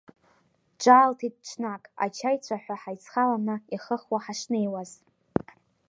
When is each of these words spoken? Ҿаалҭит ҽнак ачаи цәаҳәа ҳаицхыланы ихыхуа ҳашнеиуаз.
Ҿаалҭит 0.81 1.35
ҽнак 1.47 1.83
ачаи 2.03 2.37
цәаҳәа 2.45 2.75
ҳаицхыланы 2.81 3.55
ихыхуа 3.75 4.17
ҳашнеиуаз. 4.23 4.91